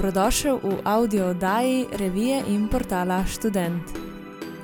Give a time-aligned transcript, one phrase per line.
[0.00, 3.82] dobrodošel v audio oddaji revije in portala Student.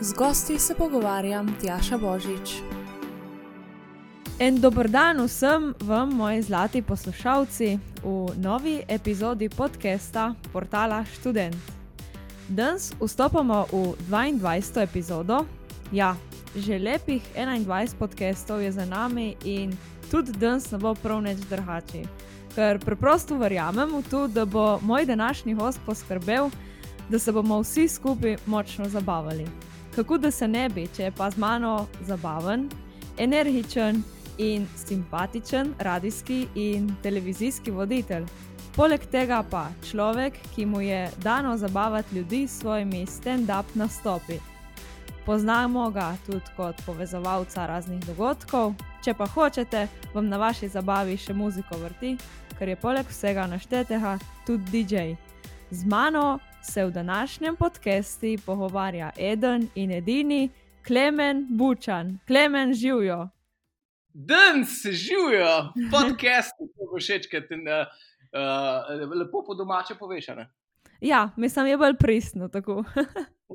[0.00, 2.54] Z gosti se pogovarjam Tjaša Božič.
[4.38, 11.56] En dober dan vsem vam, moji zlati poslušalci, v novi epizodi podcasta portala Student.
[12.48, 14.82] Danes vstopamo v 22.
[14.82, 15.44] epizodo.
[15.92, 16.16] Ja,
[16.56, 19.76] že lepih 21 podcastov je za nami in
[20.10, 22.08] tudi danes ne bo prav neč drhači
[22.56, 26.50] ker preprosto verjamem v to, da bo moj današnji host poskrbel,
[27.08, 29.46] da se bomo vsi skupaj močno zabavali.
[29.94, 32.68] Kako da se ne bi, če je pa z mano zabaven,
[33.18, 34.02] energičen
[34.38, 38.24] in simpatičen radijski in televizijski voditelj.
[38.76, 44.40] Poleg tega pa človek, ki mu je dano zabavati ljudi s svojimi stand-up nastopi.
[45.26, 48.74] Poznamo ga tudi kot povezovalca raznih dogodkov.
[49.04, 52.16] Če pa hočete, vam na vaši zabavi še muziko vrti,
[52.58, 55.14] ker je poleg vsega naštetega tudi DJ.
[55.70, 60.48] Z mano se v današnjem podkastu pogovarja eden in edini
[60.86, 62.18] Klemen Bučan.
[62.26, 63.28] Klemen živijo.
[64.14, 67.84] Danes živijo, podcast, ki bo všeč, kaj ti uh,
[68.32, 70.48] uh, lepo po domače povešane.
[71.00, 72.84] Ja, mislim, je bolj pristno tako.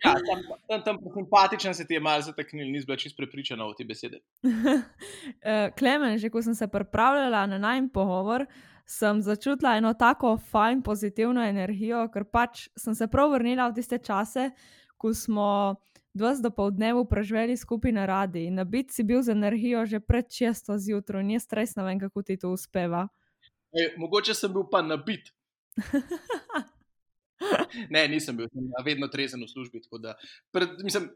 [0.06, 3.74] ja, tam, tam, tam simpatičen se ti je malo zataknil, nisem bila čist prepričana o
[3.74, 4.20] te besede.
[5.80, 8.46] Klemen, že ko sem se pripravljala na najmen pogovor,
[8.92, 14.02] sem začutila eno tako fajn, pozitivno energijo, ker pač sem se prav vrnila v tiste
[14.04, 14.50] čase,
[15.00, 15.80] ko smo
[16.14, 20.28] dva dopolednevu preživeli skupaj na radi in na bit si bil z energijo že pred
[20.28, 23.08] često zjutraj, ni stres, ne vem, kako ti to uspeva.
[23.72, 25.32] E, mogoče sem bil pa na bit.
[27.96, 29.80] ne, nisem bil, sem vedno trezen v službi.
[30.04, 30.20] Da,
[30.52, 31.08] pred, mislim,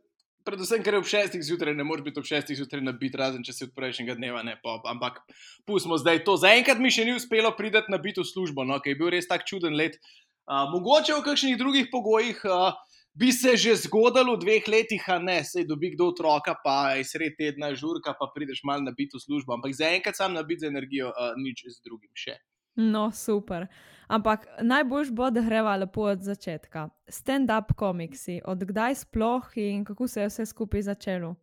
[0.45, 3.43] predvsem, ker je ob šestih zjutraj, ne moreš biti ob šestih zjutraj na bit, razen
[3.45, 4.85] če si od prejšnjega dneva ne pop.
[4.89, 5.21] Ampak
[5.67, 6.37] pustimo zdaj to.
[6.41, 9.29] Zaenkrat mi še ni uspelo priti na bit v službo, no, ki je bil res
[9.29, 9.97] tak čuden let.
[10.45, 12.77] Uh, mogoče v kakšnih drugih pogojih uh,
[13.17, 17.07] bi se že zgodilo v dveh letih, a ne, se dobi kdo otroka, pa je
[17.09, 19.57] sred tedna žurka, pa prideš mal na bit v službo.
[19.57, 22.37] Ampak zaenkrat sam na bit za energijo, uh, nič z drugim še.
[22.75, 23.67] No, super.
[24.07, 26.89] Ampak najboljš bo, da greva lepo od začetka.
[27.07, 31.35] Stand-up komiksi, odkdaj sploh in kako se je vse skupaj začelo?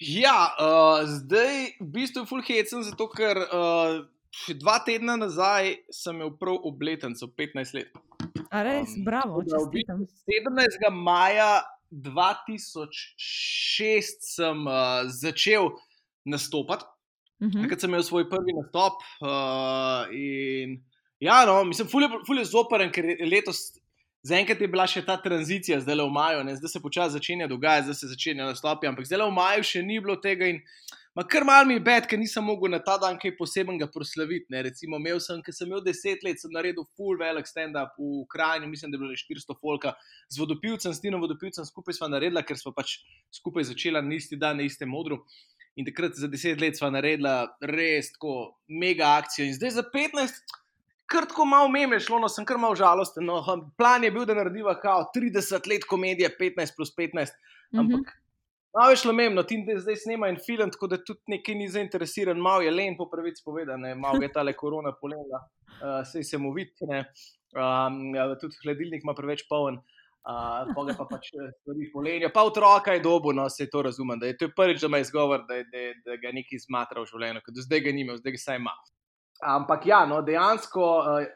[0.00, 4.08] Ja, uh, zdaj v bistvu fulhecem, zato ker uh,
[4.56, 7.92] dva tedna nazaj sem imel prav obletnico, 15 let.
[8.48, 9.44] A res, um, bravo.
[9.44, 10.88] Da, v bistvu 17.
[10.96, 11.60] maja
[11.90, 15.68] 2006 sem uh, začel
[16.24, 16.84] nastopati.
[17.40, 17.62] Uh -huh.
[17.62, 19.02] Takrat sem imel svoj prvi nastop.
[19.20, 20.82] Uh, in,
[21.20, 21.88] ja, no, mislim,
[22.26, 23.72] ful je zoperen, ker letos,
[24.22, 26.56] zaenkrat je bila še ta tranzicija, zdaj le v maju, ne?
[26.56, 29.82] zdaj se počasi začenja dogajati, zdaj se začenja nastopi, ampak zdaj le v maju še
[29.82, 30.46] ni bilo tega.
[30.46, 30.60] In,
[31.14, 34.46] Ma kar mal mi je bed, ker nisem mogel na ta dan kaj posebnega proslaviti.
[34.54, 34.62] Ne.
[34.68, 38.68] Recimo, imel sem, ker sem imel deset let, sem naredil full velik stand-up v krajini,
[38.70, 39.94] mislim, da je bilo 400 folka
[40.30, 43.00] z vodopilcem, s Tino vodopilcem skupaj sva naredila, ker smo pač
[43.34, 45.18] skupaj začela na isti dan, na istem modru.
[45.80, 47.30] In takrat za deset let smo naredili
[47.64, 48.34] res tako
[48.68, 49.46] mega akcijo.
[49.48, 50.56] In zdaj za 15,
[51.08, 53.24] krtko malo meme šlo, no sem kar malo žalosten.
[53.24, 53.40] No,
[53.80, 57.32] plan je bil, da narediva kao 30 let komedije, 15 plus 15.
[57.72, 58.00] Ampak.
[58.00, 58.18] Mm -hmm.
[58.76, 61.68] Malo je šlo mem, no, ti zdaj snema en film, tako da tudi nekaj ni
[61.68, 65.40] zainteresiran, malo je len, po pravici povedano, malo je ta le korona polela,
[65.82, 69.74] uh, sej se mu vidi, um, tudi hladilnik ima preveč poln.
[69.74, 72.30] Uh, pa ga pa pač eh, stvari polenijo.
[72.34, 74.18] Pa otroka je dobo, no se to razumem.
[74.20, 77.44] Da je to prvič, da ima izgovor, da, da, da ga nekaj zmatra v življenju,
[77.44, 78.74] ker do zdaj ga nima, zdaj ga saj ima.
[79.40, 81.28] Ampak ja, no, dejansko uh,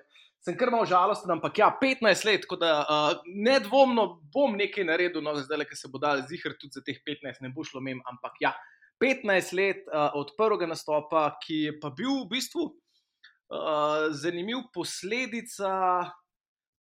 [0.44, 5.24] sem kar malo žalosten, ampak ja, 15 let, tako da uh, nedvomno bom nekaj naredil,
[5.24, 7.80] no, zdaj le, ker se bo dal zihar tudi za teh 15, ne bo šlo
[7.80, 8.52] mem, ampak ja,
[9.00, 15.72] 15 let uh, od prvega nastopa, ki je pa bil v bistvu uh, zanimiv posledica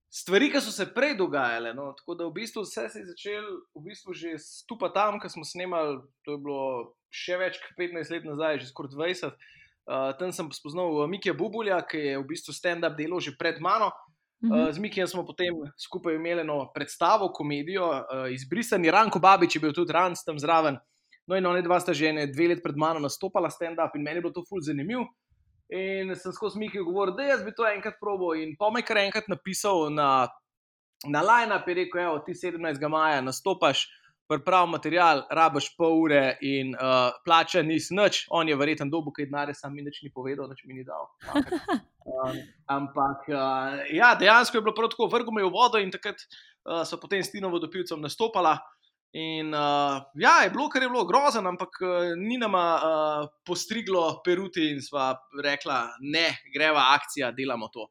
[0.09, 1.73] stvari, ki so se prej dogajale.
[1.73, 1.93] No?
[1.97, 5.45] Tako da v bistvu vse se je začelo v bistvu že stupa tam, ki smo
[5.45, 6.01] snemali.
[6.25, 6.61] To je bilo
[7.13, 9.33] še več kot 15 let nazaj, že skoraj 20.
[9.89, 13.57] Uh, tam sem spoznal uh, Mikija Bubulja, ki je v bistvu stand-up delo že pred
[13.57, 13.89] mano.
[14.39, 19.61] Uh, z Mikijem smo potem skupaj imeli eno predstavo, komedijo, uh, izbrisani Ranko Babič je
[19.61, 20.77] bil tudi Ranc tam zraven.
[21.29, 24.25] No, in oni dva sta že dve leti pred mano nastopala stand-up in meni je
[24.25, 25.09] bilo to fulj zanimivo.
[25.69, 28.33] In sem skozi Miki govoril, da jaz bi to enkrat probo.
[28.33, 30.27] In pa me kar enkrat napisal na,
[31.05, 32.87] na Line, ki je rekel: Evo, ti 17.
[32.89, 33.85] maja nastopaš,
[34.29, 38.25] priprav material, rabaš pol ure in uh, plača ni nič.
[38.29, 41.09] On je verjeten dobu, kaj denarja, sam mi nič ni povedal, nič mi ni dal.
[42.09, 46.17] Um, ampak uh, ja, dejansko je bilo prav tako, vrgel me v vodo in takrat
[46.65, 48.57] uh, so potem s Tino vodopilcem nastopala.
[49.11, 54.21] In uh, ja, je bilo, kar je bilo grozen, ampak uh, ni nama uh, postriglo
[54.25, 57.87] peruti in sva rekla, ne, greva akcija, delamo to.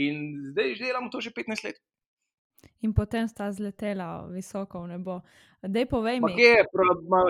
[0.00, 0.22] In
[0.52, 1.76] zdaj že delamo to že 15 let.
[2.82, 5.20] In potem sta zletela visoko v nebo.
[5.62, 6.32] Dej povej mi.
[6.34, 6.62] Kje je,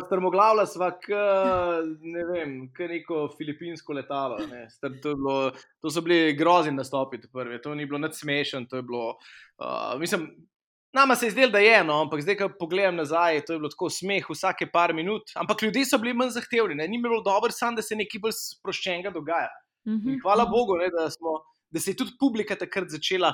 [0.07, 1.19] strmoglavlja sva, k,
[2.01, 4.39] ne vem, k neko filipinsko letalo.
[4.49, 4.65] Ne.
[4.73, 5.51] Star, to, bilo,
[5.83, 7.61] to so bili grozni nastopi, prvi.
[7.61, 9.19] to ni bilo nad smešen, to je bilo,
[9.61, 10.31] uh, mislim,
[10.93, 13.71] nama se je zdelo, da je eno, ampak zdaj, ko pogledam nazaj, to je bilo
[13.73, 16.89] tako smeh vsake par minut, ampak ljudje so bili manj zahtevni, ne.
[16.89, 19.49] ni bilo dobro, samo da se nekaj bolj sproščenega dogaja.
[19.87, 20.21] Mm -hmm.
[20.23, 21.41] Hvala Bogu, ne, da, smo,
[21.71, 23.33] da se je tudi publika takrat začela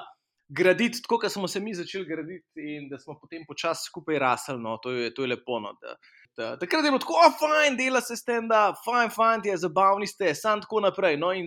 [0.48, 4.58] graditi tako, kot smo se mi začeli graditi, in da smo potem počasi skupaj rasli.
[4.58, 5.60] No, to, je, to je lepo.
[5.60, 5.96] No, da,
[6.36, 10.34] da, takrat je bilo tako, oh, fajn, dela se stenda, fajn, fajn, je zabavni ste,
[10.34, 11.16] sam tako naprej.
[11.16, 11.46] No, in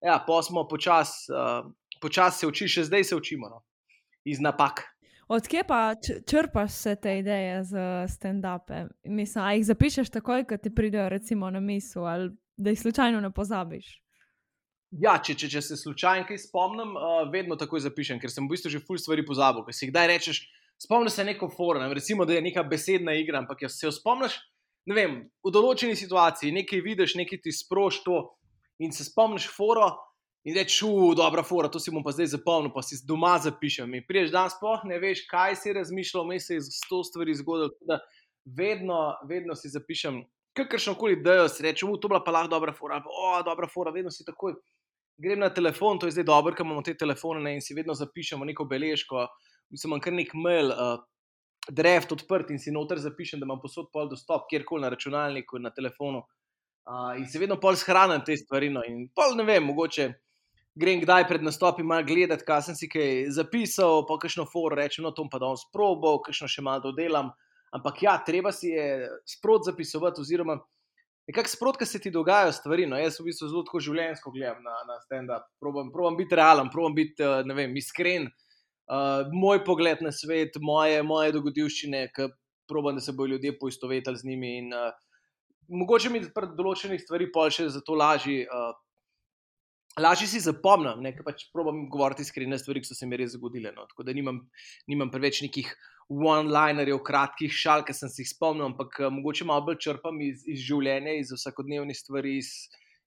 [0.00, 3.62] ja, pa smo počasi uh, počas se učili, še zdaj se učimo no,
[4.24, 4.82] iz napak.
[5.30, 5.94] Odkje pa
[6.26, 8.88] črpaš vse te ideje za stand-upe?
[9.04, 13.20] Mislim, a jih zapišeš takoj, ko ti pridejo recimo na misel, ali da jih slučajno
[13.20, 13.92] ne pozabiš?
[14.90, 18.56] Ja, če, če, če se slučajno kaj spomnim, uh, vedno takoj zapišem, ker sem v
[18.56, 19.62] bistvu že ful stvari pozabil.
[19.68, 20.40] Ker si kdaj rečeš,
[20.82, 24.34] spomniš se neko forum, recimo, da je neka besedna igra, ampak se jo spomniš,
[24.90, 25.16] ne vem,
[25.46, 28.18] v določeni situaciji, nekaj vidiš, nekaj ti sproš to
[28.82, 29.92] in se spomniš foro
[30.44, 33.94] in rečeš, uf, dobra fora, to si bom pa zdaj zapomnil, pa si doma zapišem.
[33.98, 37.36] In priješ dan sploh ne veš, kaj si razmišljal, me se je z to stvari
[37.36, 37.98] zgodilo.
[38.44, 40.22] Vedno, vedno si zapišem,
[40.56, 44.10] kakršno koli dejo, si rečem, to bila pa lahko dobra fora, o, dobra fora, vedno
[44.10, 44.56] si takoj
[45.20, 47.94] grem na telefon, to je zdaj dobro, ker imamo te telefone ne, in si vedno
[47.94, 49.26] zapišemo neko beležko.
[49.70, 51.02] Mislim, kar nek mail, uh,
[51.68, 55.70] draft odprt in si noter zapišem, da imam posod pol dostop, kjerkoli na računalniku, na
[55.76, 56.24] telefonu.
[56.88, 58.70] Uh, in se vedno pol shranim te stvari.
[58.72, 60.08] No, in pol ne vem, mogoče
[60.78, 65.04] grem kdaj pred nastopom malo gledati, kaj sem si kaj zapisal, pa kakšno for rečem,
[65.04, 67.32] no to pa danes probo, kakšno še malo dodelam.
[67.74, 70.58] Ampak ja, treba si je sprot zapisovati, oziroma
[71.30, 72.86] nekako sprotka se ti dogajajo stvari.
[72.86, 75.46] No, jaz v bistvu zelo tako življenjsko gledam na, na stand-up.
[75.62, 78.26] Probam, probam biti realen, probam biti uh, vem, iskren.
[78.90, 82.26] Uh, moj pogled na svet, moje, moje dogodivščine, ki
[82.70, 84.56] probam, da se bodo ljudje poistovetili z njimi.
[84.64, 84.90] In, uh,
[85.70, 88.48] mogoče mi pri določenih stvarih pa še zato lažje.
[88.50, 88.74] Uh,
[89.98, 93.72] Lažje si zapomnim, ker pač probujem govoriti iskrene stvari, ki so se mi res zgodile.
[93.74, 93.88] No.
[93.90, 94.44] Tako da nimam,
[94.86, 95.72] nimam preveč nekih
[96.10, 100.44] one-linerjev, kratkih šal, ki sem si jih spomnil, ampak uh, mogoče malo bolj črpam iz,
[100.46, 102.52] iz življenja, iz vsakodnevnih stvari, iz,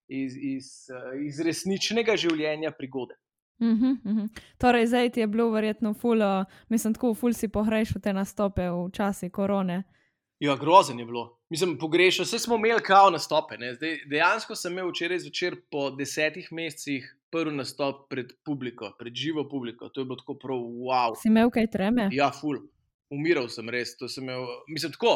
[0.08, 3.16] iz, iz, uh, iz resničnega življenja, prigode.
[3.60, 4.28] Uh -huh, uh -huh.
[4.58, 8.70] Torej, zdaj ti je bilo verjetno ful, uh, mislim, tako ful si pogrešal te nastope
[8.70, 9.82] v časi korone.
[10.38, 11.38] Ja, grozen je bilo.
[11.54, 13.54] Mislim, pogrešal, vse smo imeli kao nastope.
[13.74, 19.44] Zdaj, dejansko sem imel včeraj zvečer po desetih mesecih prvi nastop pred publiko, pred živo
[19.48, 19.88] publiko.
[19.88, 21.14] To je bilo tako prav wow.
[21.22, 22.08] Si imel kaj treme?
[22.12, 22.58] Ja, ful
[23.14, 23.94] umiral sem res.
[24.02, 25.14] Sem imel, mislim, tako.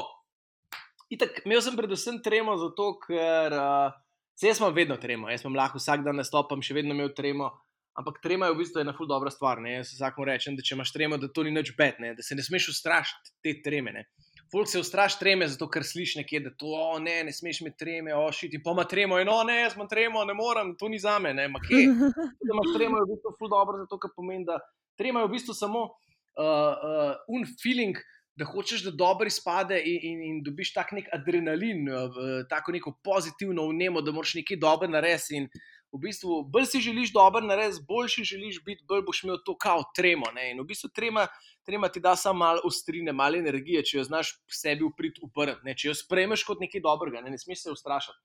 [1.10, 3.98] Itak, imel sem predvsem tremo, zato ker uh,
[4.38, 5.32] jaz imam vedno tremo.
[5.34, 7.50] Jaz sem lahko vsak dan nastopam, še vedno imel tremo.
[7.98, 9.58] Ampak trema je v bistvu ena ful dobra stvar.
[9.58, 9.80] Ne?
[9.80, 12.14] Jaz vsakmu rečem, da če imaš tremo, da to ni nič bed, ne?
[12.14, 13.98] da se ne smeš ustrašiti te treme.
[13.98, 14.06] Ne?
[14.52, 17.78] Folk se ustraši treme, zato ker slišiš nekje, da to oh, ne, ne smeš imeti
[17.84, 20.98] treme, ošiti, pa ima tremo in oh, ne, jaz imam tremo, ne morem, to ni
[20.98, 21.84] za me, ne, ma kje.
[22.46, 24.56] Da imaš tremo je v bistvu ful dobro, zato ker pomeni, da
[24.96, 28.00] trema je v bistvu samo uh, uh, un feeling,
[28.38, 32.94] da hočeš, da dobro izpade in, in, in dobiš tak nek adrenalin, uh, tako neko
[33.04, 35.48] pozitivno vnemo, da moraš nekaj dobro narediti.
[35.92, 39.84] V bistvu, bolj si želiš dobro narediti, boljši želiš biti, bolj boš imel to kao
[39.96, 40.26] tremo.
[40.34, 40.50] Ne?
[40.52, 41.26] In v bistvu trema,
[41.64, 45.88] trema ti da samo malo ostrine, malo energije, če jo znaš sebi uprit uprti, če
[45.88, 48.20] jo spremeš kot nekaj dobrega, ne, ne smeš se ustrašiti.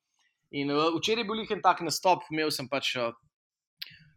[0.60, 3.16] In uh, včeraj je bil jih en tak nastop, imel sem pač uh,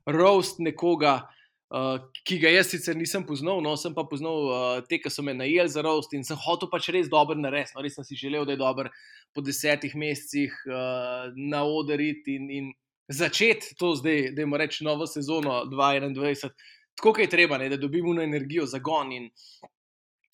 [0.07, 1.23] roast nekoga.
[1.67, 5.25] Uh, ki ga jaz sicer nisem poznal, no, sem pa poznal uh, te, ki so
[5.27, 7.75] me najeli za rost in sem hotel pač res dobro narediti.
[7.75, 8.91] No, res sem si želel, da je dober
[9.35, 12.69] po desetih mesecih uh, na oderiti in, in
[13.09, 16.53] začeti to zdaj, da imamo reči novo sezono 2021,
[16.97, 19.13] tako kot je treba, ne, da dobimo na energijo, zagon.
[19.13, 19.29] In,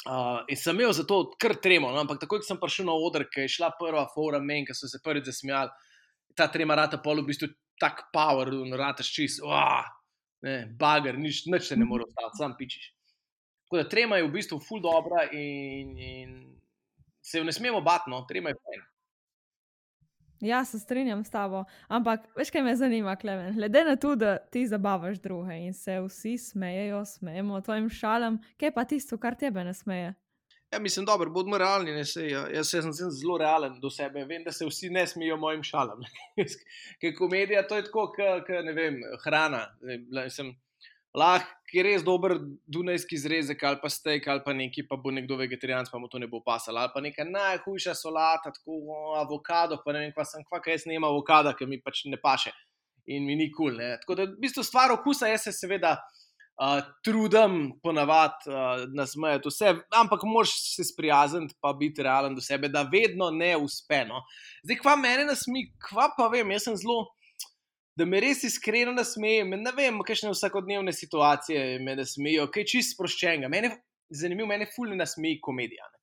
[0.08, 2.96] uh, in sem imel za to kar tremo, no, ampak takoj, ko sem prišel na
[2.96, 5.90] oder, ki je šla prva fora men, ki so se prvič zasmejali,
[6.36, 7.50] ta trema rata pol v bistvu
[7.80, 8.48] tak power,
[8.78, 9.42] rata ščist.
[9.44, 9.90] Wow
[10.42, 12.90] ne, bager, nič, nič ne more ostati, sam pičiš.
[13.66, 16.32] Tako da trema je v bistvu ful dobra in, in
[17.22, 18.82] se jo ne smemo bati, no, trema je fajn.
[20.42, 23.54] Ja, se strinjam s tabo, ampak veš, kaj me zanima, Klemen.
[23.54, 28.72] Glede na to, da ti zabavaš druge in se vsi smejejo, smejemo tvojim šalam, kaj
[28.74, 30.14] pa tisto, kar tebe ne smeje?
[30.72, 31.92] Ja, mislim, da bodimo realni.
[31.92, 32.46] Ne, sej, ja.
[32.50, 34.24] Jaz sem zelo realen do sebe.
[34.24, 36.00] Vem, da se vsi ne smejijo mojim šalam.
[37.00, 38.48] Ker komedija to je tako, kot
[39.24, 39.66] hrana.
[41.14, 42.36] Lahko je res dober
[42.66, 46.20] dunajski zrezek ali pa steak ali pa neki, pa bo nekdo vegetarijan, pa mu to
[46.20, 46.82] ne bo pasalo.
[46.82, 50.86] Ali pa neka najhujša solata, tako avokado, pa ne vem, kva sem, kva, kaj jaz
[50.90, 52.52] ne imam avokada, ker mi pač ne paše.
[53.06, 53.72] in mi ni kul.
[53.74, 59.50] Cool, Tako da, v bistvu, stvar okusa, jaz se seveda uh, trudim ponavadi uh, nasmejati
[59.50, 64.04] vse, ampak moš se sprijazniti, pa biti realen do sebe, da vedno ne uspe.
[64.08, 64.22] No.
[64.62, 67.08] Zdaj, kva mene nasmi, kva pa vem, jaz sem zelo.
[67.96, 73.50] Da me res iskreno nasmejijo, ne vem, kakšne vsakodnevne situacije me nasmejijo, kaj čist sproščenega.
[73.52, 73.74] Mene,
[74.08, 75.84] zanimivo, mene fully nasmeji komedija.
[75.92, 76.02] Ne.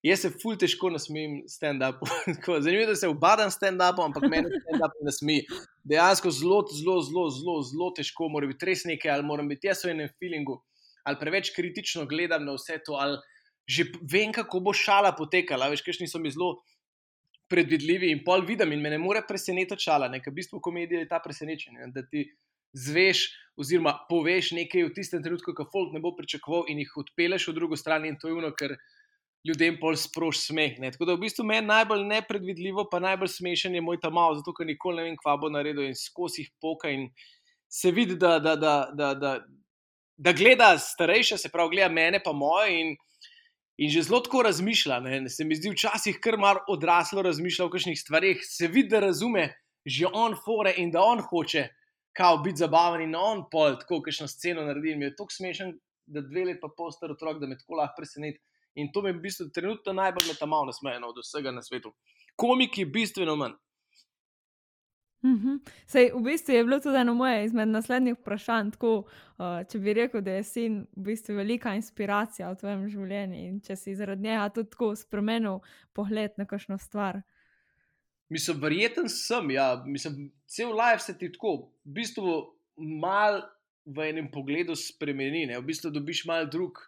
[0.00, 2.06] Jaz se ful težko nasmejim stand-upu.
[2.64, 5.42] Zanimivo je, da se obadam stand-upom, ampak meni stand-up ne smeji.
[5.84, 9.84] Dejansko zelo, zelo, zelo, zelo, zelo težko, mora biti res nekaj, ali moram biti jaz
[9.84, 10.56] v enem feelingu,
[11.04, 13.20] ali preveč kritično gledam na vse to, ali
[13.70, 15.68] že vem, kako bo šala potekala.
[15.70, 16.56] Veš, kaj so mi zelo
[17.50, 20.08] predvidljivi in pol vidim in me ne more presenetiti šala.
[20.08, 22.24] Nekaj v bistvu komedije je ta presenečenje, da ti
[22.72, 23.24] zveš
[23.60, 27.56] oziroma poveš nekaj v tistem trenutku, ko folk ne bo pričakoval in jih odpeleš v
[27.58, 28.76] drugo stran in to je ono, ker
[29.46, 30.78] ljudem pol sproš smeh.
[30.78, 30.92] Ne?
[30.92, 34.54] Tako da v bistvu meni najbolj nepredvidljivo, pa najbolj smešen je moj ta mal, zato
[34.56, 37.08] ker nikoli ne vem, kva bo naredil in skozi jih poka in
[37.70, 39.32] se vidi, da, da, da, da, da,
[40.18, 42.82] da gleda starejše, se pravi, gleda mene pa moje
[43.80, 45.00] in že zelo tako razmišlja.
[45.00, 45.28] Ne?
[45.28, 49.48] Se mi zdi včasih kar mar odraslo razmišlja o kakšnih stvarih, se vidi, da razume
[49.86, 51.68] že on fore in da on hoče.
[52.16, 54.96] Kao biti zabaven in on pol, tako kakšno sceno naredi.
[54.96, 55.72] Mi je tako smešen,
[56.06, 58.42] da dve leti pa pol star otrok, da me tako lahko preseneti.
[58.74, 61.94] In to me v bistvu trenutno najbolj metamalo nasmejeno od vsega na svetu.
[62.36, 63.56] Komik je bistveno manj.
[65.22, 65.60] -hmm.
[65.86, 68.70] Sej, v bistvu je bilo tudi eno moje izmed naslednjih vprašanj.
[68.70, 69.04] Tako,
[69.38, 73.60] uh, če bi rekel, da je sin v bistvu velika inspiracija v tvojem življenju in
[73.60, 75.60] če si zaradi njega tudi tako spremenil
[75.92, 77.22] pogled na kakšno stvar.
[78.28, 83.42] Mislim, verjeten sem, ja, mislim, cel life se ti tako, v bistvu, mal
[83.84, 85.58] v enem pogledu spremeni, ne?
[85.58, 86.78] v bistvu dobiš mal drug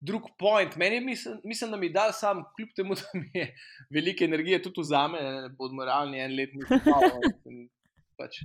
[0.00, 0.76] drug point.
[0.76, 3.54] Meni mislim, mislim, da mi da sam, kljub temu, da mi je
[3.90, 7.68] veliko energije tudi za me, ne bod moralni en let, nisem
[8.18, 8.42] pač.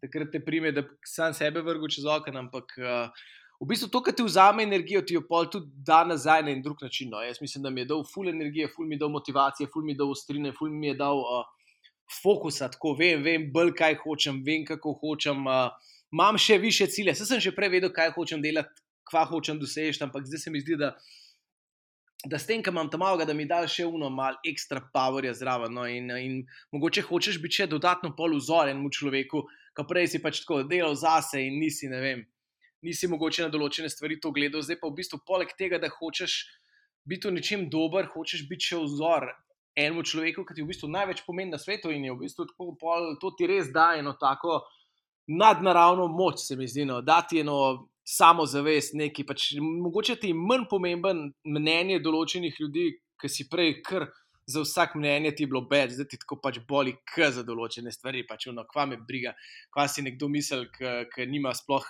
[0.00, 3.26] Takrat te prime, da sam sebe vrgu čez okno, ampak uh,
[3.60, 6.62] v bistvu to, kar ti vzame energijo, ti jo pol tudi da nazaj na en
[6.64, 7.10] drug način.
[7.12, 7.20] No.
[7.20, 9.92] Jaz mislim, da mi je dal ful energije, ful mi je dal motivacije, ful mi
[9.92, 11.44] je dal ostrine, ful mi je dal uh,
[12.22, 15.44] fokusa, tako vem, vem, bolj kaj hočem, vem, kako hočem.
[15.46, 19.60] Uh, Imam še više cilje, Saj sem že prej vedel, kaj hočem delati, kva hočem
[19.60, 20.94] doseči, ampak zdaj se mi zdi, da,
[22.24, 25.32] da s tem, ki imam tam malo, da mi da še uno malo ekstra powerja
[25.36, 25.72] zraven.
[25.72, 26.36] No, in, in
[26.74, 29.46] mogoče hočeš biti še dodatno pol vzor enemu človeku,
[29.76, 32.24] ki prej si pač tako delal zase in nisi, ne vem,
[32.84, 36.42] nisi mogoče na določene stvari to gledal, zdaj pa v bistvu poleg tega, da hočeš
[37.08, 39.30] biti v nečem dober, hočeš biti še vzor.
[39.78, 42.74] Enemu človeku, ki ti v bistvu največ pomeni na svetu, in je v bistvu tako,
[42.76, 44.60] pol, to ti res da eno tako
[45.30, 50.66] nadnaravno moč, se mi zdi, no, da ti eno samozavest, neki pač mogoče ti manj
[50.70, 52.88] pomemben mnenje določenih ljudi,
[53.20, 54.08] ki si prej kar
[54.50, 58.24] za vsak mnenje ti bilo več, zdaj ti tako pač boli, k za določene stvari,
[58.26, 59.34] pač ono, kva me briga,
[59.70, 61.86] kva si nekdo misel, ki nima sploh,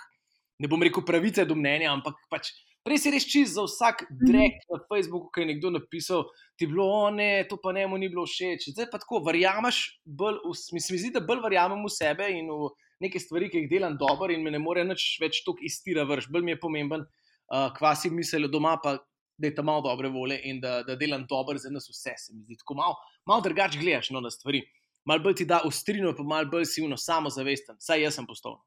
[0.61, 2.53] ne bom rekel pravice do mnenja, ampak pač.
[2.85, 4.29] Res je res čist za vsak mhm.
[4.29, 6.23] drek na Facebooku, ki je nekdo napisal,
[6.57, 8.71] ti bilo, o ne, to pa ne mu ni bilo všeč.
[8.73, 10.41] Zdaj pa tako, verjameš, bolj,
[10.73, 12.71] mi se zdi, da bolj verjamem v sebe in v
[13.01, 16.29] neke stvari, ki jih delam dobro in me ne more več tako istira vrš.
[16.31, 18.97] Bolj mi je pomemben, uh, kva si mislijo doma, pa
[19.41, 22.13] da je tam malo dobre volje in da, da delam dobro za nas vse.
[22.17, 24.61] Se mi zdi tako malo, malo drugače gledaš no, na stvari.
[25.05, 27.79] Mal bolj ti da ustrino, pa mal bolj si uno samozavesten.
[27.81, 28.59] Saj jaz sem postal.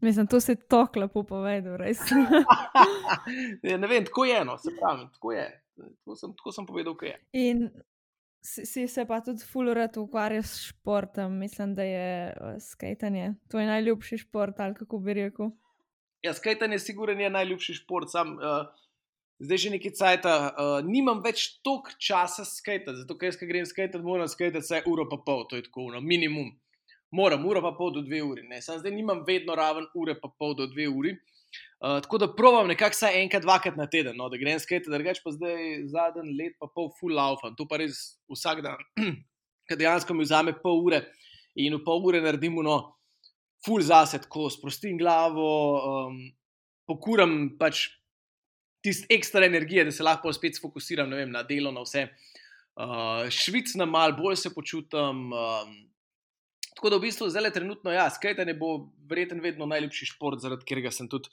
[0.00, 2.00] Mislim, to si tako lepo povedal, res.
[3.68, 5.44] ja, ne vem, tako je eno, se pravi, tako je.
[5.76, 7.18] Tako sem, tako sem povedal, kaj je.
[7.32, 7.66] In
[8.42, 13.34] si, si se pa tudi fulurati ukvarjaš s športom, mislim, da je uh, skajtanje.
[13.48, 15.50] To je najljubši šport, ali kako bi rekel.
[16.22, 18.10] Ja, skajtanje je sigurno najljubši šport.
[18.10, 18.66] Sam, uh,
[19.38, 23.66] zdaj že nekaj cajt, uh, nimam več toliko časa skajtati, zato ker jaz, ki grem
[23.66, 26.52] skajtati, moram skajtati vsaj uro pa pol, to je tako, no, minimum.
[27.10, 28.44] Moram, uro pa pol do dve uri.
[28.62, 31.16] Sam zdaj nimam vedno raven ure pa pol do dve uri.
[31.80, 35.22] Uh, tako da provam nekako vsaj enkrat, dvakrat na teden, no, da grem skate, drugač
[35.24, 37.54] pa zdaj zadnji let, pa pol full laufam.
[37.56, 38.82] To pa res vsak dan,
[39.68, 41.04] ker dejansko mi vzame pol ure
[41.56, 42.76] in v pol ure naredim no,
[43.64, 45.48] full zase, tako sprostim glavo,
[46.08, 46.20] um,
[46.88, 47.88] pokuram pač
[48.84, 52.06] tisti ekstra energije, da se lahko spet fokusiram vem, na delo, na vse.
[52.80, 55.28] Uh, Švicna mal, bolj se počutim.
[55.32, 55.74] Um,
[56.76, 60.42] tako da v bistvu zdaj le trenutno, ja, skate ne bo verjetno vedno najljubši šport,
[60.42, 61.32] zaradi katerega sem tudi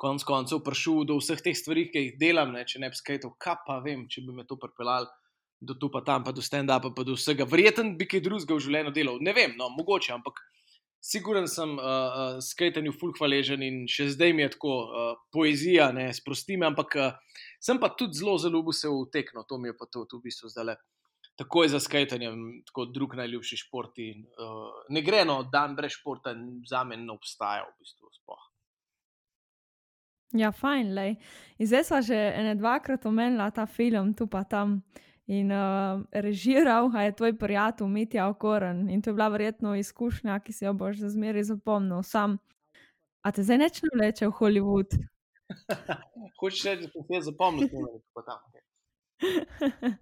[0.00, 3.34] konec koncev prišel do vseh teh stvari, ki jih delam, ne, če ne bi skajal,
[3.36, 5.10] kaj pa vem, če bi me to pripeljal
[5.60, 7.44] do tu, pa tam, pa do stand-upa, pa do vsega.
[7.44, 9.20] Verjeten bi kaj drugega v življenju delal.
[9.20, 10.40] Ne vem, no, mogoče, ampak
[11.04, 15.90] siguren sem uh, uh, skajtanju full hvaležen in še zdaj mi je tako uh, poezija,
[15.96, 19.60] ne sprosti me, ampak uh, sem pa tudi zelo zelo ljubil se v tekno, to
[19.60, 20.76] mi je pa to, v bistvu zdaj le.
[21.40, 23.98] Takoj za skajtanjem, tako drug najljubši šport.
[23.98, 26.34] In, uh, ne gre no, dan brez športa,
[26.68, 28.10] za me ne obstaja v bistvu.
[28.20, 28.42] Spoh.
[30.36, 31.06] Ja, fajn, le.
[31.58, 34.82] Zdaj smo že ene dvakrat omenila ta film, tu pa tam.
[35.30, 38.88] In uh, režiral je tvoj prijatelj Mitja Okoren.
[38.90, 42.02] In to je bila verjetno izkušnja, ki si jo boš za zmeraj zapomnil.
[42.02, 42.38] Sam.
[43.22, 44.96] A te zdaj neč ne vleče v Hollywood?
[46.40, 48.42] Hočeš reči, da sem se zapomnil, da je tam.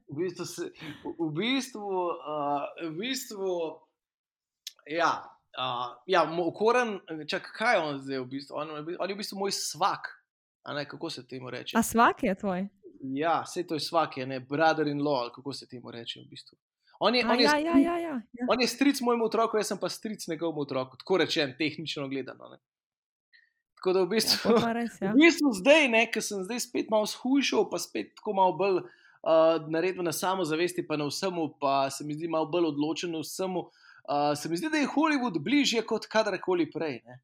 [0.09, 0.71] V bistvu, se,
[1.05, 3.51] v bistvu, uh, v bistvu
[4.87, 5.13] ja,
[5.59, 8.57] uh, ja, okoren, čak, kaj je on zdaj v bistvu?
[8.57, 10.15] On, on je v bistvu moj svak.
[10.69, 11.79] Ne, kako se temu reče?
[11.79, 12.69] A svak je tvoj?
[13.01, 16.29] Ja, vse to je svak, je ne, brother in law, kako se temu reče v
[16.29, 16.59] bistvu.
[17.01, 18.47] On je, A, on, je ja, ja, ja, ja, ja.
[18.51, 22.49] on je stric mojemu otroku, jaz sem pa stric njegovemu otroku, tako rečem, tehnično gledano.
[22.49, 22.59] Ne.
[23.79, 25.13] Tako da v bistvu, Ja, to pa res, ja.
[25.15, 28.91] v bistvu zdaj, ker sem zdaj spet malo shujšal, pa spet tako malo bolj uh,
[29.69, 33.61] naredil na samozavesti, pa na vsemu, pa se mi zdi malo bolj odločen na vsemu.
[34.09, 37.03] Uh, se mi zdi, da je Hollywood bližje kot kadarkoli prej.
[37.05, 37.19] Ne?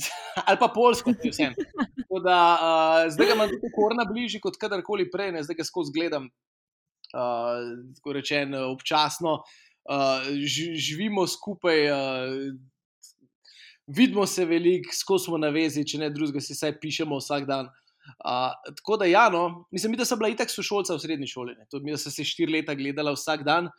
[0.46, 1.56] Ali pa Poljsko, če vsem.
[1.98, 5.42] Tako Da, uh, zdaj ga imam tudi korna bližje kot kadarkoli prej, ne?
[5.44, 6.30] zdaj ga skozi gledam,
[7.12, 7.60] uh,
[7.98, 9.42] tako rečen, občasno.
[9.90, 12.56] Uh, ži- živimo skupaj, uh,
[13.86, 17.68] vidimo se veliko, skozi smo na vezi, če ne drugega, si vsaj pišemo vsak dan.
[17.68, 17.89] Uh,
[18.76, 21.54] tako da, ja, no, mislim, da sem bila itak sošolca v srednji šoli.
[21.58, 21.66] Ne.
[21.82, 23.70] Mi, da sem se štiri leta gledala vsak dan.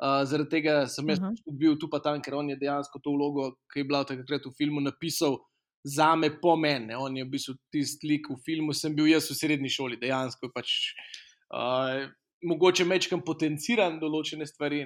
[0.00, 1.34] Uh, zaradi tega sem jaz Aha.
[1.44, 4.46] tudi bil tu pa tam, ker on je dejansko to vlogo, ki je bila takrat
[4.48, 5.36] v filmu, napisal
[5.84, 6.96] za me po meni.
[6.96, 10.48] On je v bistvu tisti lik v filmu, sem bil jaz v srednji šoli, dejansko
[10.48, 10.72] je pač.
[11.52, 12.08] Uh,
[12.40, 14.80] Mogoče mečkam potenciran določene stvari,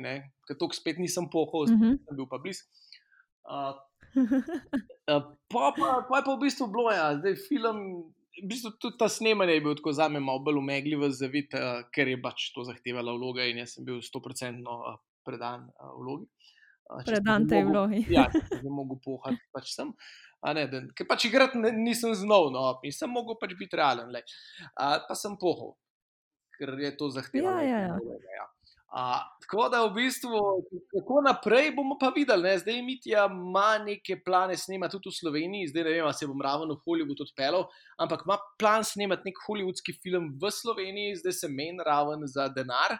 [0.49, 2.03] ker to spet nisem pohod, Mhm.
[2.03, 2.67] sem bil pa blizu.
[3.47, 3.79] Uh,
[5.05, 5.21] Uh,
[5.53, 8.09] pa, pa, pa je pa v bistvu bilo, ja, zdaj film,
[8.43, 11.85] v bistvu tudi ta snemanje je bil tako za me malo bolj umegljiv, zavit, uh,
[11.95, 16.27] ker je pač to zahtevala vloga in jaz sem bil 100% uh, predan uh, vlogi.
[16.85, 18.01] Uh, Predan tej mogel- vlogi.
[18.17, 19.95] Ja, že mogel pohati, pač sem.
[20.45, 23.77] A Ne, da, ker pač igrati ne- nisem znal, no, in sem mogel pač biti
[23.77, 24.11] realen.
[24.13, 25.73] Uh, pa sem pohal,
[26.59, 27.63] ker je to zahtevalo.
[27.65, 28.34] Ja, ja, ja.
[28.95, 30.39] Uh, tako da v bistvu,
[30.93, 32.43] kako naprej bomo pa videli.
[32.47, 32.59] Ne?
[32.59, 36.77] Zdaj Mitja ima neke plane snemati tudi v Sloveniji, zdaj ne vem, se bom ravno
[36.77, 37.67] v Hollywood odpeljal,
[37.99, 42.95] ampak ima plan snemati nek hollywoodski film v Sloveniji, zdaj se meni raven za denar.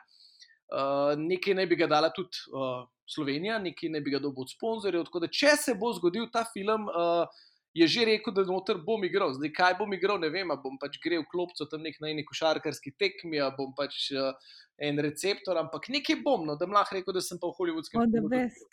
[0.75, 4.51] Uh, nekaj naj bi ga dala tudi uh, Slovenija, nekaj naj bi ga dobil od
[4.51, 5.07] sponzorjev.
[5.07, 9.03] Tako da, če se bo zgodil ta film, uh, je že rekel, da noter bom
[9.05, 9.35] igral.
[9.35, 12.25] Zdaj, kaj bom igral, ne vem, bom pač grel v klopco tam nek na eni
[12.27, 14.31] košarkarski tekmi, bom pač uh,
[14.79, 18.07] en receptor, ampak nekaj bom, no, da bom lahko rekel, da sem pa v hollywoodskem
[18.07, 18.71] the filmu.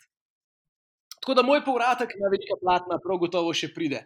[1.22, 4.02] Tako da moj povratek na velika platna prav gotovo še pride.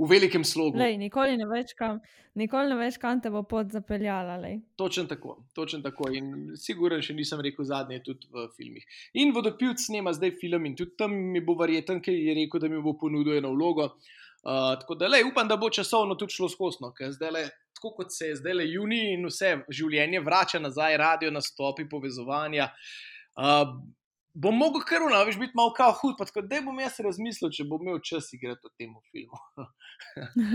[0.00, 0.78] V velikem slogu.
[0.80, 1.98] Lej, nikoli ne veš, kam,
[2.40, 4.38] nikoli ne veš, kam te bo pot zapeljala.
[4.40, 4.60] lej.
[4.80, 6.08] Točen tako, točen tako.
[6.16, 8.86] In siguren še nisem rekel zadnje tudi v filmih.
[9.20, 12.72] In vodopilc snema zdaj film in tudi tam mi bo verjeten, ker je rekel, da
[12.72, 13.90] mi bo ponudil eno vlogo.
[14.40, 17.42] Uh, tako da lej, upam, da bo časovno tudi šlo skosno, ker zdaj le,
[17.76, 22.70] tako kot se je zdaj le juni in vse življenje vrača nazaj, radio nastopi, povezovanja.
[23.36, 23.76] Uh,
[24.34, 27.66] bom mogel kar unaviš biti malo kao hud, pa tako da bom jaz razmislil, če
[27.70, 29.40] bom imel čas igrati v tem filmu.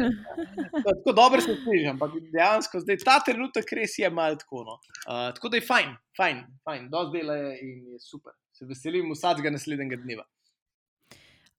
[0.87, 4.63] tako dobro se sliši, ampak dejansko zdaj ta trenutek res je malo tako.
[4.67, 4.79] No.
[5.05, 8.35] Uh, tako da je fajn, fajn, fajn, dosti dela je in je super.
[8.55, 10.23] Se veselim vsakega naslednjega dneva.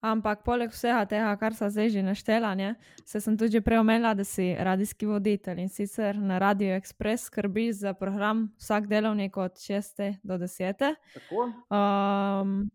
[0.00, 4.12] Ampak poleg vsega tega, kar so zdaj že naštela, ne, se sem tudi prej omenila,
[4.14, 9.56] da si radijski voditelj in sicer na Radio Express skrbiš za program vsak delovnik od
[9.56, 10.94] 6 do 10.
[11.14, 11.48] Tako?
[11.72, 12.70] Um,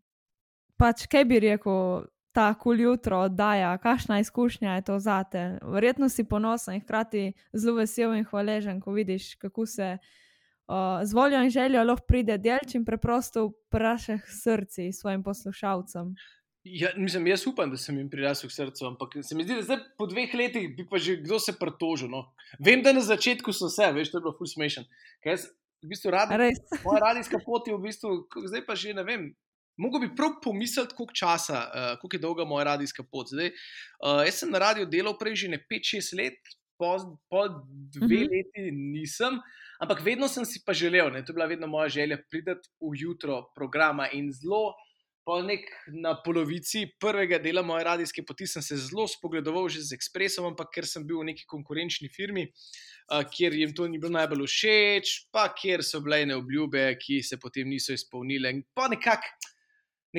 [0.77, 5.60] pač, kaj bi rekel, ta kul jutro oddaja, kakšna izkušnja je to zate?
[5.62, 11.13] Verjetno si ponosen in hkrati zelo vesel in hvaležen, ko vidiš, kako se uh, z
[11.13, 16.15] voljo in željo lahko pride delč in preprosto vprašaš srci svojim poslušalcem.
[16.63, 19.63] Ja, mislim, jaz upam, da sem jim prirasel k srcu, ampak se mi zdi, da
[19.65, 22.10] zdaj po dveh letih bi pa že kdo se pritožil.
[22.10, 22.28] No.
[22.60, 24.86] Vem, da na začetku so vse, veš, to je bilo full smešen.
[25.26, 25.47] Jaz
[25.82, 26.30] v bistvu rad,
[26.86, 28.12] moja radijska pot je v bistvu,
[28.45, 29.32] zdaj pa že ne vem.
[29.82, 33.32] Mogoče bi prav pomisliti, koliko časa, uh, koliko je dolga moja radijska pot.
[33.34, 33.50] Zdaj,
[34.06, 36.38] uh, jaz sem na radiju delal prej že ne 5-6 let,
[36.78, 36.93] po,
[37.30, 37.41] po
[37.93, 38.13] dve Mhm.
[38.13, 38.30] uh -huh.
[38.30, 39.41] leti nisem,
[39.80, 42.93] ampak vedno sem si pa želel, ne, to je bila vedno moja želja, priti v
[42.93, 44.74] jutro programa in zelo.
[45.32, 45.63] Pol nek
[45.96, 50.74] na polovici prvega dela moje radijske poti sem se zelo spogledoval že z Expressom, ampak
[50.76, 55.13] ker sem bil v neki konkurenčni firmi, uh, kjer jim to ni bilo najbolj všeč,
[55.32, 58.52] pa kjer so bile ene obljube, ki se potem niso izpolnile.
[58.52, 59.32] In pa nekako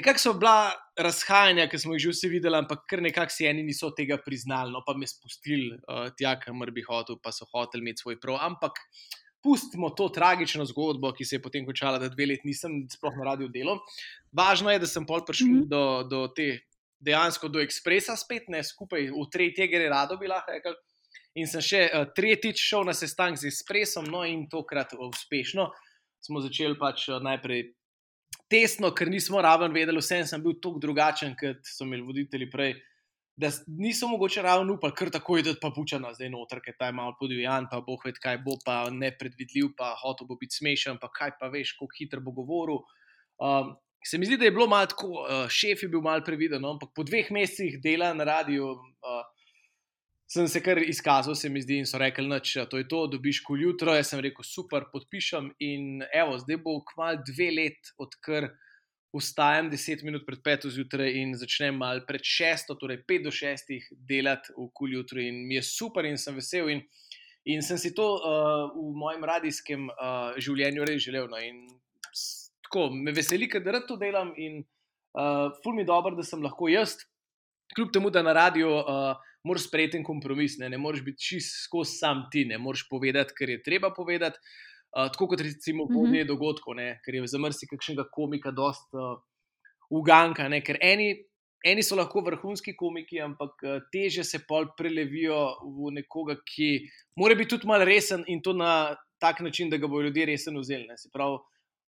[0.01, 3.69] nekak so bila razhajanja, ki smo jih že vsi videli, ampak kar nekako si eni
[3.69, 7.85] niso tega priznali, no pa me spustili uh, tja, kamor bi hotel, pa so hoteli
[7.85, 8.41] imeti svoj prav.
[8.49, 8.81] Ampak
[9.43, 13.33] pustimo to tragično zgodbo, ki se je potem končala, da dve leti nisem sploh na
[13.33, 13.81] radiju delal.
[14.33, 15.69] Važno je, da sem pol prišel mm -hmm.
[15.69, 16.61] do, do te,
[17.01, 20.75] dejansko do ekspresa spet, ne skupaj v tretje, gre rado bi lahko rekel.
[21.35, 25.71] In sem še uh, tretjič šel na sestanek z ekspresom, no in tokrat uspešno.
[26.21, 27.73] Smo začeli pač uh, najprej
[28.53, 32.75] tesno, ker nismo raven vedeli, vsem sem bil tako drugačen, kot so imeli voditelji prej
[33.37, 36.91] da niso mogoče ravno upali, kar tako je, da pa pučana zdaj noter, ker ta
[36.91, 41.01] je malo podivjan, pa bo ved, kaj bo, pa nepredvidljiv, pa hotel bo biti smešen,
[41.01, 42.83] pa kaj pa veš, kako hitro bo govoril.
[43.41, 46.63] Um, se mi zdi, da je bilo malo tako, uh, šef je bil malo previden,
[46.63, 46.75] no?
[46.77, 48.75] ampak po dveh mesecih dela na radiju.
[48.75, 49.23] Uh,
[50.33, 53.43] Sem se kar izkazal, se mi zdi, in so rekli, da je to, to dobiš
[53.45, 53.93] kul jutro.
[53.93, 55.51] Jaz sem rekel, super, podpišem.
[55.61, 58.47] In evo, zdaj bo kmalu dve leti, odkar
[59.13, 63.73] vstajam 10 minut pred 5 zjutraj in začnem malo pred 6, torej 5 do 6
[64.09, 66.71] delati v kul jutro in mi je super in sem vesel.
[66.73, 66.81] In,
[67.45, 71.29] in sem si to uh, v mojem radijskem uh, življenju res želel.
[71.29, 71.69] No, in
[72.65, 74.63] tako me veseli, da to delam in
[75.13, 76.97] uh, ful mi dobro, da sem lahko jaz,
[77.77, 78.73] kljub temu, da na radiju.
[78.81, 83.35] Uh, Moraš sprejeti kompromis, ne, ne moreš biti čist skozi sam ti, ne moreš povedati,
[83.35, 84.39] kar je treba povedati.
[84.39, 86.29] Uh, tako kot recimo vodne uh -huh.
[86.29, 89.21] dogodke, ker je za mrsi kakšnega komika dosta uh,
[89.91, 90.49] uganka.
[90.49, 90.61] Ne?
[90.65, 91.15] Ker eni,
[91.65, 97.35] eni so lahko vrhunski komiki, ampak uh, teže se pol prelevijo v nekoga, ki mora
[97.35, 100.89] biti tudi malo resen in to na tak način, da ga bodo ljudje resen vzeli.
[100.97, 101.39] Se pravi,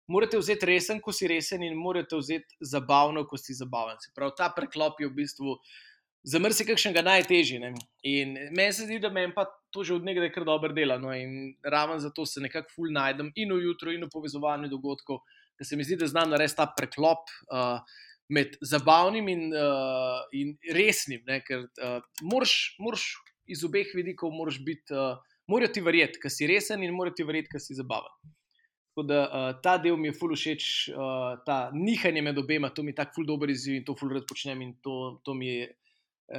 [0.08, 3.98] morate vzeti resen, ko si resen, in morate vzeti zabavno, ko si zabaven.
[4.00, 5.56] Se pravi, ta preklop je v bistvu
[6.26, 7.60] za marsikakšnega najtežji.
[7.62, 7.70] Ne?
[8.02, 10.98] In meni se zdi, da meni pa to že od nekdaj kar dobro dela.
[10.98, 11.14] No?
[11.14, 15.22] In ravno zato se nekako ful najdem in v jutro, in v povezovanju dogodkov,
[15.58, 17.30] da se mi zdi, da znam narediti ta preklop.
[17.50, 17.78] Uh,
[18.26, 21.36] Med zabavnim in, uh, in resnim, ne?
[21.46, 23.04] ker uh, moraš, moraš
[23.46, 24.34] iz obeh vidikov
[24.66, 28.10] biti, uh, moraš ti verjeti, da si resen in moraš ti verjeti, da si zabaven.
[28.90, 32.82] Tako da uh, ta del mi je ful všeč, uh, ta nihanje med obema, to
[32.82, 35.46] mi je tako ful dober izziv in to ful rad počnem in to, to mi
[35.46, 35.70] je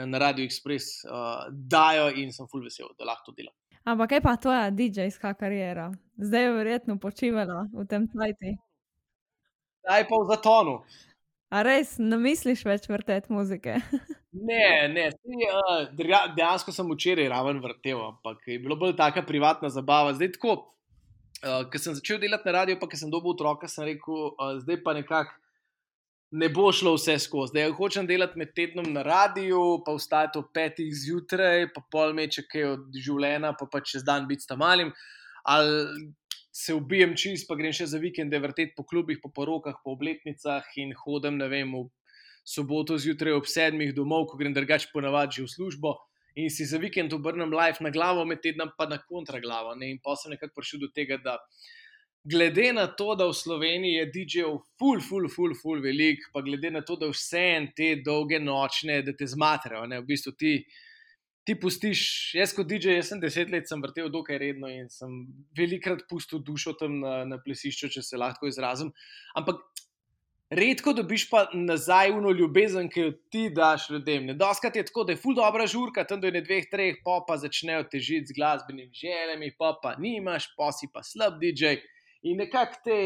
[0.05, 3.53] na Radio Express uh, dajo in sem full vesel, da lahko to delam.
[3.87, 5.91] Ampak kaj pa tvoja DJ-ska karijera?
[6.19, 8.57] Zdaj je verjetno počivala v tem tvajti.
[9.87, 10.73] Zdaj pa v zatonu.
[11.47, 13.77] A res ne misliš več vrteti muzike?
[14.49, 15.87] ne, ne, si, uh,
[16.35, 20.11] dejansko sem včeraj raven vrtel, ampak je bilo bolj taka privatna zabava.
[20.17, 20.57] Zdaj tako,
[21.47, 24.57] uh, ker sem začel delati na radio, pa ker sem dobil otroka, sem rekel, uh,
[24.59, 25.39] zdaj pa nekako
[26.31, 27.55] ne bo šlo vse skozi.
[27.55, 32.43] Da hočem delati med tednom na radiju, pa vstajati ob petih zjutraj, pa pol meče
[32.51, 34.91] kaj od življenja, pa pa čez dan biti tam malim.
[35.47, 36.09] Ali
[36.51, 40.65] se ubijem čist, pa grem še za vikende vrteti po klubih, po porokah, po obletnicah
[40.81, 41.85] in hodim, ne vem, v
[42.47, 45.95] soboto zjutraj ob sedmih domov, ko grem drugače ponavadi v službo.
[46.37, 49.73] In si za vikend obrnem live na glavo, med tednom pa na kontra glavo.
[49.77, 49.93] Ne?
[49.93, 51.37] In pa sem nekako prišel do tega, da
[52.29, 56.71] glede na to, da v Sloveniji je DJ-jev ful, ful, ful, ful, velik, pa glede
[56.73, 60.53] na to, da vse te dolge nočne, da te zmatrajo, ne, v bistvu ti,
[61.47, 62.01] ti pustiš,
[62.35, 65.23] jaz kot DJ, jaz sem deset let sem vrtel dokaj redno in sem
[65.55, 68.91] velikrat pustil dušo tam na, na plesišču, če se lahko izrazim.
[69.39, 69.63] Ampak
[70.51, 74.27] redko dobiš pa nazaj uno ljubezen, ki jo ti daš ljudem.
[74.33, 77.39] Nedoskrat je tako, da je ful dobra žurka, tam do ne dveh, treh, pa pa
[77.39, 81.77] začnejo težiti z glasbenimi željami, pa pa nimaš, pa si pa slab DJ
[82.23, 83.01] in nekako te.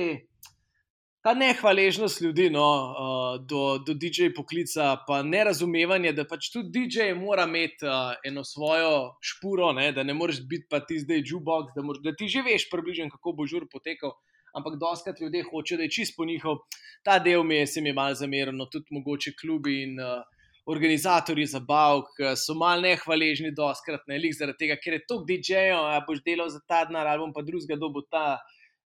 [1.22, 7.12] Ta nehvaležnost ljudi no, uh, do, do DJ poklica, pa nerazumevanje, da pač tudi DJ
[7.14, 11.76] mora imeti uh, eno svojo špuro, ne, da ne moreš biti pa ti zdaj jukebox,
[11.76, 14.16] da, da ti že veš približno, kako bo žur potekal.
[14.58, 16.58] Ampak doskrat ljudje hočejo, da je čisto njihov.
[17.06, 20.26] Ta del mi je, se mi je malo zameril, no, tudi mogoče klubi in uh,
[20.66, 26.02] organizatorji zabav, ki so malo nehvaležni, doskrat ne, zaradi tega, ker je to DJ-jo, a
[26.08, 28.40] boš delal za ta denar, ali pa drugega dobo ta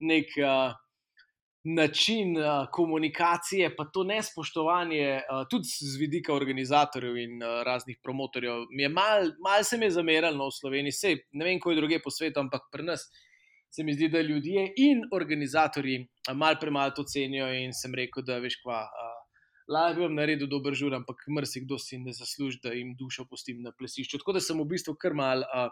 [0.03, 0.75] nek uh,
[1.63, 8.65] način uh, komunikacije, pa to nespoštovanje, uh, tudi z vidika organizatorjev in uh, raznih promotorjev.
[8.91, 12.01] Malo mal se mi je zameralo no, v Sloveniji, Sej, ne vem, kako je druge
[12.03, 13.07] po svetu, ampak pri nas.
[13.73, 18.37] Se mi zdi, da ljudje in organizatori malo premalo to cenijo, in sem rekel, da
[18.37, 22.93] veš, kva, uh, bi vam naredil dober žur, ampak mrzikdo si ne zasluži, da jim
[22.99, 24.19] dušo pustim na plesišču.
[24.19, 25.47] Tako da sem v bistvu kar mal.
[25.47, 25.71] Uh,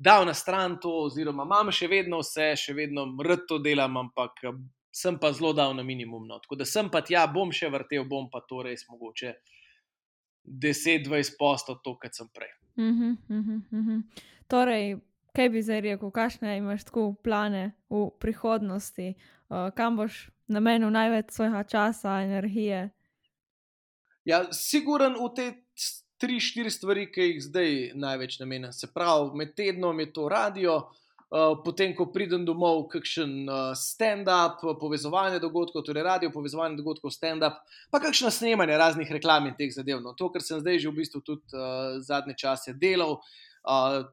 [0.00, 4.44] dal na stran to, oziroma imam še vedno vse, še vedno rud to delam, ampak
[4.48, 4.56] eh,
[4.90, 6.24] sem pa zelo dal na minimum.
[6.26, 6.40] No.
[6.40, 9.34] Tako da sem pa tja, bom še vrtel, bom pa to res mogoče
[10.48, 12.50] 10-20 postov to, kar sem prej.
[12.80, 14.02] Mm -hmm, mm -hmm.
[14.48, 14.98] Torej,
[15.36, 19.14] kaj bi zdaj rekel, kakšne imaš tako plane v prihodnosti,
[19.48, 22.90] uh, kam boš namenil največ svojega časa, energije?
[24.24, 25.50] Ja, siguren v tej
[26.20, 28.72] tri, štiri stvari, ki jih zdaj največ namenjam.
[28.76, 30.80] Se pravi, med tednom je to radio,
[31.30, 37.60] Uh, potem, ko pridem domov, kakšen uh, stand-up, povezovanje dogodkov, torej radio, povezovanje dogodkov, stand-up,
[37.86, 40.00] pa kakšno snemanje raznih reklam in teh zadev.
[40.02, 43.20] No, to, kar sem zdaj že v bistvu tudi uh, zadnje čase delal.
[43.62, 44.10] Uh,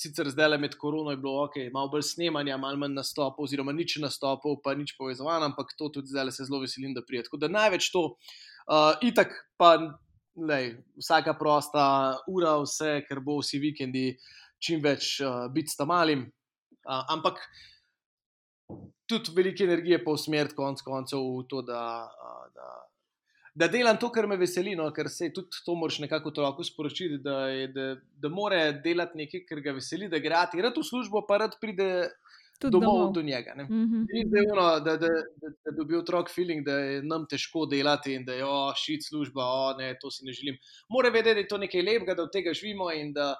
[0.00, 3.76] sicer zdaj le med korono je bilo ok, malo bolj snemanja, malo manj nastopov, oziroma
[3.76, 7.28] nič nastopov, pa nič povezovanja, ampak to tudi zdaj se zelo veselim, da prijem.
[7.28, 9.76] Tako da največ to, uh, itak pa
[10.46, 11.84] lej, vsaka prosta
[12.28, 14.04] ura, vse, ker bo vsi vikendi
[14.60, 16.26] čim več uh, biti tam malim.
[16.84, 17.40] Uh, ampak
[19.10, 22.68] tudi veliko energije pa usmeriti konc koncev v to, da, uh, da,
[23.54, 24.76] da delam to, kar me veseli.
[24.78, 27.42] No, ker se tudi to moraš nekako otroku sporočiti, da,
[27.74, 27.88] da,
[28.22, 32.10] da mora delati nekaj, kar ga veseli, da gre rad v službo, pa rad pride
[32.60, 33.12] tudi domov, domov.
[33.12, 33.54] do njega.
[33.54, 34.06] Mm -hmm.
[34.12, 35.08] Ni ono, da, da,
[35.40, 38.44] da, da dobi otrok feeling, da je nam težko delati in da je
[38.76, 40.58] šit služba, oh, ne, to si ne želim.
[40.88, 43.34] Mora vedeti, da je to nekaj lepega, da od tega živimo in da,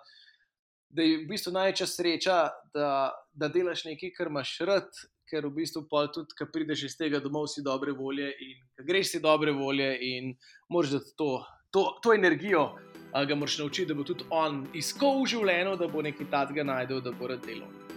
[0.88, 4.88] da je v bistvu največja sreča, da, da delaš nekaj, kar imaš rad.
[5.30, 9.12] Ker v bistvu pa tudi, ko prideš iz tega domov, si dobre volje in greš
[9.12, 10.34] si dobre volje in
[10.68, 12.74] moraš to, to, to energijo,
[13.12, 17.00] ga moraš naučiti, da bo tudi on iskal v življenju, da bo nekaj takega najdel,
[17.00, 17.89] da bo rad delal.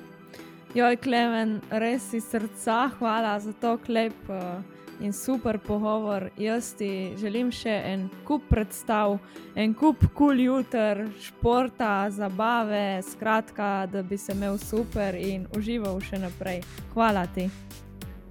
[0.74, 4.58] Joj, Klemen, res iz srca hvala za to klep uh,
[5.06, 6.32] in super pogovor.
[6.38, 9.20] Jaz ti želim še en kup predstav,
[9.54, 16.02] en kup kul cool jutr, športa, zabave, skratka, da bi se imel super in užival
[16.02, 16.64] še naprej.
[16.96, 17.46] Hvala ti.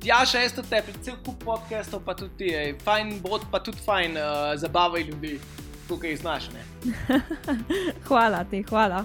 [0.02, 2.74] Ja, še esto te, predvsem kup podcastov, pa tudi ti, ej.
[2.82, 5.38] fajn bod, pa tudi fajn uh, zabavaj ljudi,
[5.86, 6.50] tukaj znaš.
[8.10, 9.04] hvala ti, hvala.